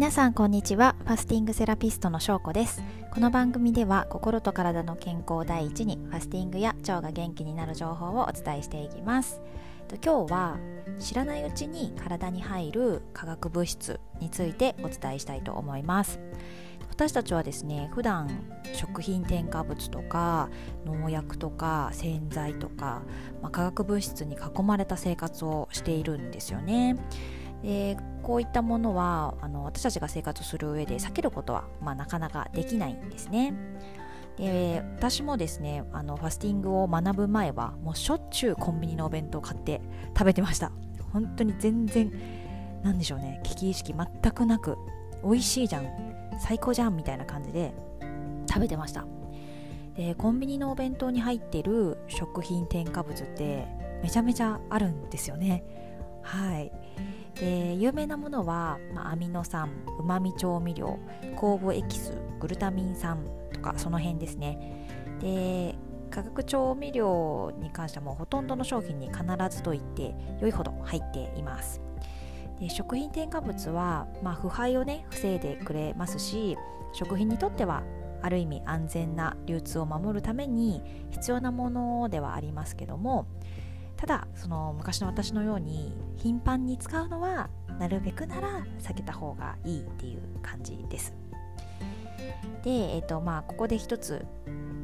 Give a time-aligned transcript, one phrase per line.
[0.00, 0.96] 皆さんこんにちは。
[1.04, 2.82] ファスティングセラピストのしょうこです。
[3.12, 9.42] この番組では心と体の健康第一にファスティングや腸が元気になる情報をお伝えしていきます。
[10.02, 10.56] 今日は
[10.98, 16.18] 知らないうちに体に入る化学物質についてお伝えしたいと思います。
[16.88, 18.30] 私たちはですね普段
[18.72, 20.48] 食品添加物とか
[20.86, 23.02] 農薬とか洗剤とか、
[23.42, 26.96] まあ、化学物質に囲まれた生活をしているんですよね。
[27.62, 33.54] でこういったものはあの私たちが生活する上で避けることは、まあ、なかなかできないんですね。
[34.36, 39.82] で私もですねあのファスティングを学ぶ前はもうしょっちゅうコンビニのお弁当を買って
[40.16, 40.72] 食べてました。
[41.12, 42.12] 本当に全然
[42.82, 44.78] なんでしょうね危機意識全くなく
[45.22, 45.86] 美味しいじゃん
[46.38, 47.74] 最高じゃんみたいな感じで
[48.48, 49.04] 食べてました。
[49.96, 53.66] でコンビニのお弁当に入ってる食品添加物って
[54.02, 55.64] めちゃめちゃあるんですよね。
[56.22, 56.72] はい。
[57.34, 60.98] で有名なものは、まあ、アミノ酸うまみ調味料
[61.36, 64.86] 酵母エキスグルタミン酸とかその辺ですね。
[65.20, 65.74] で
[66.10, 71.80] 化学調味料に関してはもうほとんどの商品に必ずと言って良いほど入っています。
[72.58, 76.58] で食品添加物は、まあ、腐敗をね防いでくれますし
[76.92, 77.82] 食品にとっては
[78.22, 83.26] ある意味安全な流通を守るために必要なものではありますけども
[84.00, 91.14] ただその昔の私のように頻繁に使うのはなるべくなら避けた方がいいっていう感じです。
[92.62, 94.24] で、えーとまあ、ここで一つ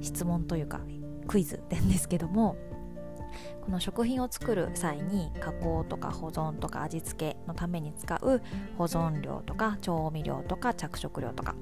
[0.00, 0.80] 質問というか
[1.26, 2.56] クイズなんですけども
[3.62, 8.42] この食品を作る際に加工とか保存とか味付けのために使う
[8.78, 11.54] 保存料とか調味料とか着色料とか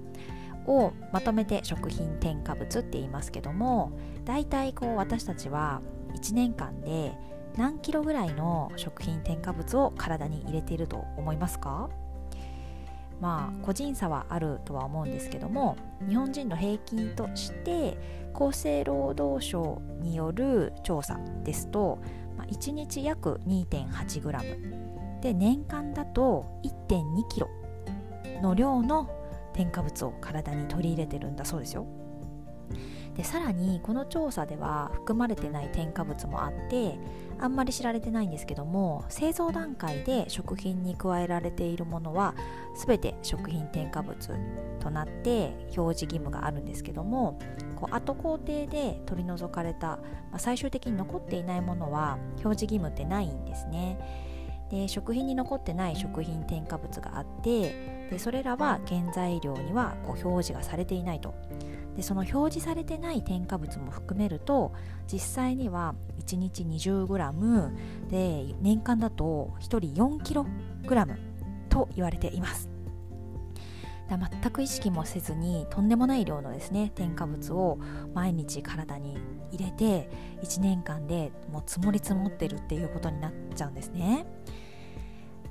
[0.67, 5.81] をまとめて食品添加物って言いますけども大体こう私たちは
[6.15, 7.13] 1年間で
[7.57, 11.91] 何キロぐらいの食品添加物を体に入れていると思いますか？
[13.21, 15.77] まあ個人差はあるとは思うんですけども
[16.09, 17.99] 日本人の平均として
[18.33, 21.99] 厚生労働省による調査ですと、
[22.37, 29.11] まあ、1日約 2.8g で年間だと 1.2kg の量の
[29.53, 31.87] 添加物を体に取り入れてるんだそうですよ。
[33.19, 36.97] でさらにこの調査では含まれてない添加物もあって
[37.41, 42.37] あんまり知られてないんですけども製造段階で食品に加えられているものは
[42.87, 44.17] 全て食品添加物
[44.79, 47.41] となって表示義務があるんですけども
[47.75, 49.99] こう後工程で取り除かれた、
[50.31, 53.99] まあ、最終的に残っていないものは表示義務ってないんですね。
[54.71, 61.35] で食品に残ってない食品添加物があってでそれらは原材料にはこう表示がされていないと
[61.97, 64.73] でその表示されてない添加物も含めると
[65.13, 65.95] 実際には
[66.25, 71.17] 1日 20g で年間だと1人 4kg
[71.69, 72.69] と言われています
[74.09, 77.79] 全く意識もせずにとんでもない量のですね添加物を
[78.15, 79.19] 毎日体に
[79.51, 80.09] 入れて
[80.43, 84.27] 1年間でもう積もり積もってるっていうことになっちゃうんですね。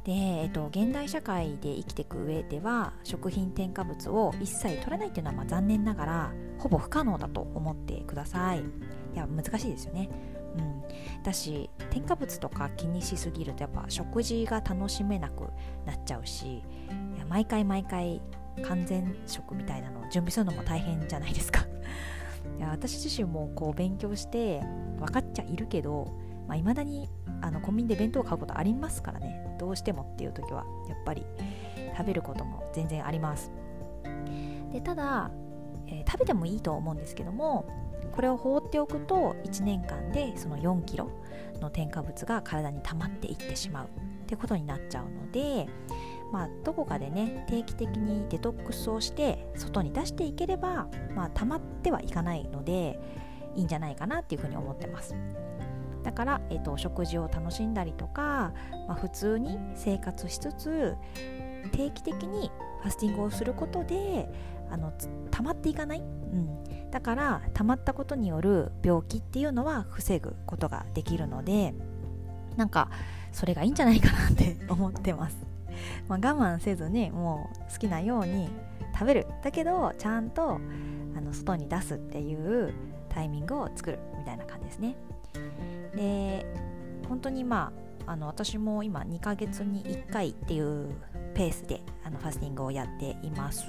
[0.07, 8.59] で、えっと、現代社会で生きていく上では食品添加物を一切取らないっていうのはま残念ながらほぼ不可能だと思ってください。
[8.59, 8.63] い
[9.17, 10.09] や難しいですよね。
[10.57, 11.23] うん。
[11.23, 15.41] だし添加物とか気にしすぎるとやっぱ食事が楽しめなく
[15.85, 18.22] なっちゃうしいや毎回毎回
[18.63, 21.66] 完全食みたいなのを準備するのも大変じゃないですか。
[22.57, 24.62] いや私自身もこう勉強して
[25.00, 26.17] 分かっちゃいるけど
[26.47, 27.09] まあ、未だに
[27.41, 31.25] あのコンビニで弁当を買うことありますからねどうしてもっていう時はやっぱり
[31.96, 33.52] 食べることも全然あります
[34.72, 35.31] でただ、
[35.88, 37.68] えー、食べてもいいと思うんですけども
[38.12, 41.09] これを放っておくと1年間でその4キロ
[41.59, 45.68] の添加物が体に溜まっていってしまうってことになっちゃうので
[46.31, 53.00] まあ、どこかでね定期的にデトックスをして外に出していければ、まあ、溜まってはいかないので
[53.56, 55.16] いいんじゃないかなっていうふうに思ってます。
[56.07, 58.53] だから、えーと、食事を楽しんだりとか、
[58.88, 60.96] まあ、普通に生活しつつ
[61.73, 62.49] 定期的に
[62.82, 64.29] ファスティングをすることで
[64.72, 64.93] あの
[65.32, 71.76] 溜まっていかない、うん、だから溜まったことによる病気っていうのは防ぐことができるので
[72.55, 72.90] なんか
[73.34, 75.35] それがいいんじゃないかなって 思ってます、
[76.08, 78.49] まあ、我慢せずにもう好きなように
[78.93, 80.52] 食べるだけどちゃんと
[81.17, 82.73] あの外に出すっていう
[83.09, 84.96] タイミングを作るみたいな感じですね。
[85.97, 86.46] で
[87.09, 87.73] 本当にま
[88.05, 90.90] ああの私も今2ヶ月に1回っていう
[91.34, 93.67] ペースであのファスティングをやっています。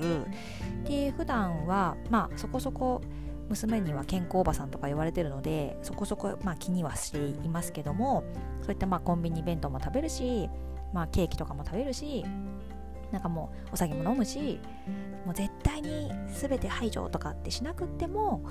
[0.85, 3.03] で普段はまあそこそこ
[3.49, 8.23] 娘には健康おばさんとか言われてるのでそこそこまあ気にはしていますけども
[8.63, 10.49] そういったまあコンビニ弁当も食べるし、
[10.93, 12.25] まあ、ケーキとかも食べるし
[13.11, 14.61] なんかもうお酒も飲むし
[15.25, 18.43] もう絶対に全て排除とかってしなくっても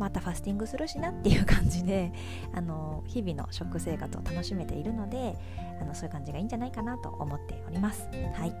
[0.00, 2.12] またファスティングするしなっていう感じで
[2.54, 5.36] あの日々の食生活を楽しめているので
[5.80, 8.08] あのそういう感じがいいんじゃないかなと思っております。
[8.34, 8.54] はい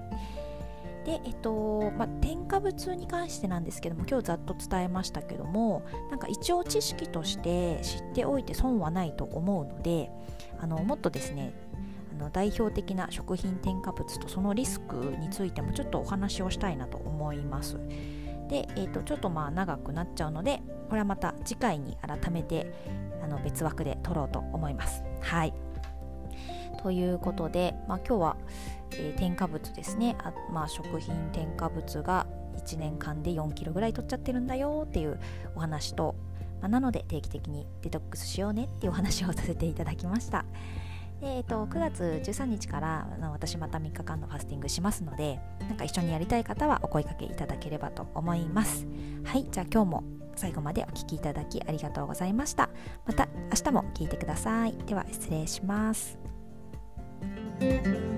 [1.06, 10.10] でえっとまあ、添加物に関してなんですけども今日ざっと伝えましたけどもなんか一応知識として知っておいて損はないと思うので
[10.58, 11.54] あのもっとですね
[12.12, 17.78] あの代表的な食品添加物とそのリスクについてもちょっとお話をしたいなと思います。
[18.50, 20.60] で、えーと、ちょっとまあ長くなっちゃうので
[20.90, 22.74] これはまた次回に改めて
[23.22, 25.02] あの別枠で撮ろうと思います。
[25.22, 25.54] はい
[26.82, 28.36] ということで、まあ、今日は、
[28.92, 32.26] えー、添加物ですねあ、まあ、食品添加物が
[32.56, 35.20] 1年間で4キロぐらい取っちゃってるんだよっていう
[35.54, 36.14] お話と、
[36.62, 40.44] まあ、なので定期的にデトックスしようねっていうお話をさせていただきました。
[41.22, 48.86] えーと、9月13日から私また3日間のファスティングしますのでなんか一緒にやりたい方はお声かけいただければと思います
[49.24, 52.70] はいじゃあ今日も最後までお聴きいただきありがとうございました。
[53.04, 54.72] また明日も聞いてください。
[54.86, 56.18] では失礼します。
[57.60, 58.09] thank you